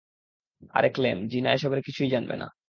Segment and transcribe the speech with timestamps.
[0.73, 2.47] আরে Clem, Gina এসবের কিছুই জানবে না।